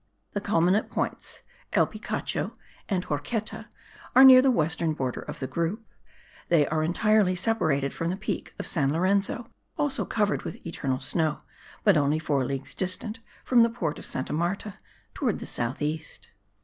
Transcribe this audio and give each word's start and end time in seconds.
The 0.33 0.41
culminant 0.41 0.89
points, 0.89 1.43
called 1.71 1.89
El 1.89 1.91
Picacho 1.93 2.53
and 2.89 3.05
Horqueta, 3.05 3.67
are 4.15 4.23
near 4.23 4.41
the 4.41 4.49
western 4.49 4.93
border 4.93 5.19
of 5.21 5.37
the 5.39 5.45
group; 5.45 5.85
they 6.49 6.65
are 6.65 6.81
entirely 6.81 7.35
separated 7.35 7.93
from 7.93 8.09
the 8.09 8.17
peak 8.17 8.55
of 8.57 8.65
San 8.65 8.91
Lorenzo, 8.91 9.47
also 9.77 10.03
covered 10.03 10.41
with 10.41 10.65
eternal 10.65 11.01
snow, 11.01 11.41
but 11.83 11.97
only 11.97 12.17
four 12.17 12.43
leagues 12.43 12.73
distant 12.73 13.19
from 13.45 13.61
the 13.61 13.69
port 13.69 13.99
of 13.99 14.05
Santa 14.07 14.33
Marta, 14.33 14.73
towards 15.13 15.39
the 15.39 15.45
south 15.45 15.83
east. 15.83 16.29